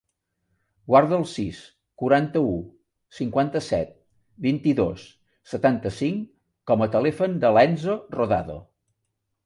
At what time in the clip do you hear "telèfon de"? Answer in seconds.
6.99-7.57